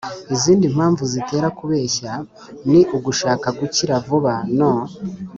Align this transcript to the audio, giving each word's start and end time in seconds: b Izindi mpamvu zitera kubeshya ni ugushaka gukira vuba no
b 0.27 0.31
Izindi 0.35 0.65
mpamvu 0.75 1.03
zitera 1.13 1.47
kubeshya 1.59 2.11
ni 2.69 2.81
ugushaka 2.97 3.47
gukira 3.59 3.93
vuba 4.05 4.33
no 4.57 4.73